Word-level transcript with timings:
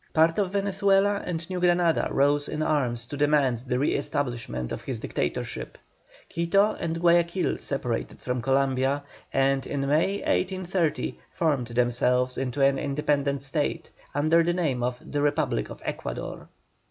Part 0.15 0.39
of 0.39 0.49
Venezuela 0.53 1.21
and 1.27 1.47
New 1.47 1.59
Granada 1.59 2.07
rose 2.09 2.49
in 2.49 2.63
arms 2.63 3.05
to 3.05 3.15
demand 3.15 3.65
the 3.67 3.77
re 3.77 3.93
establishment 3.93 4.71
of 4.71 4.81
his 4.81 4.97
dictatorship. 4.99 5.77
Quito 6.27 6.71
and 6.79 6.99
Guayaquil 6.99 7.59
separated 7.59 8.19
from 8.19 8.41
Columbia, 8.41 9.03
and 9.31 9.67
in 9.67 9.81
May, 9.81 10.13
1830, 10.21 11.19
formed 11.29 11.67
themselves 11.67 12.35
into 12.39 12.61
an 12.63 12.79
independent 12.79 13.43
State, 13.43 13.91
under 14.15 14.41
the 14.41 14.53
name 14.53 14.81
of 14.81 14.99
THE 15.05 15.21
REPUBLIC 15.21 15.69
OF 15.69 15.83
ECUADOR. 15.85 16.47